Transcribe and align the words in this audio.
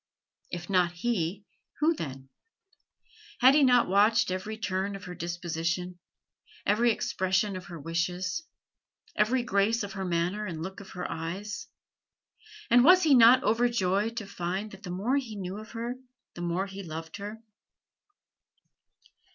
If 0.49 0.67
not 0.67 0.93
he, 0.93 1.45
who 1.79 1.93
then? 1.93 2.29
Had 3.39 3.53
he 3.53 3.61
not 3.63 3.87
watched 3.87 4.31
every 4.31 4.57
turn 4.57 4.95
of 4.95 5.03
her 5.03 5.13
disposition, 5.13 5.99
every 6.65 6.91
expression 6.91 7.55
of 7.55 7.65
her 7.65 7.79
wishes, 7.79 8.41
every 9.15 9.43
grace 9.43 9.83
of 9.83 9.93
her 9.93 10.03
manner 10.03 10.47
and 10.47 10.63
look 10.63 10.79
of 10.79 10.89
her 10.93 11.05
eyes? 11.07 11.67
and 12.71 12.83
was 12.83 13.03
he 13.03 13.13
not 13.13 13.43
overjoyed 13.43 14.17
to 14.17 14.25
find 14.25 14.71
that 14.71 14.81
the 14.81 14.89
more 14.89 15.17
he 15.17 15.35
knew 15.35 15.57
of 15.59 15.73
her 15.73 15.93
the 16.33 16.41
more 16.41 16.65
he 16.65 16.81
loved 16.81 17.17
her? 17.17 17.39